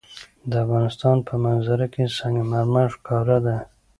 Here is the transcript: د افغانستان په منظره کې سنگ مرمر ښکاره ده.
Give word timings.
د 0.49 0.51
افغانستان 0.65 1.17
په 1.27 1.33
منظره 1.45 1.87
کې 1.93 2.13
سنگ 2.17 2.37
مرمر 2.51 2.87
ښکاره 2.95 3.37
ده. 3.45 3.57